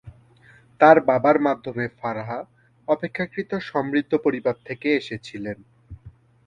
তার 0.81 0.97
বাবার 1.07 1.37
মাধ্যমে 1.39 1.85
ফারাহ 1.99 2.29
অপেক্ষাকৃত 2.87 3.51
সমৃদ্ধ 3.71 4.11
পরিবার 4.25 4.55
থেকে 4.65 4.87
এসেছিলেন। 4.95 5.57